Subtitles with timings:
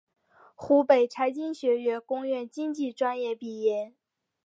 [0.55, 3.93] 湖北财经学院工业经济专业毕业。